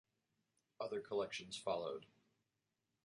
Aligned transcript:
Other 0.79 0.99
collections 0.99 1.55
followed. 1.59 2.07